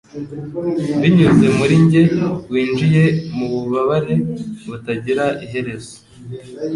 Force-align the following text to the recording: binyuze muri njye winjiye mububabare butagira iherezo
binyuze 1.01 1.47
muri 1.57 1.75
njye 1.83 2.03
winjiye 2.51 3.03
mububabare 3.35 4.15
butagira 4.69 5.25
iherezo 5.45 5.95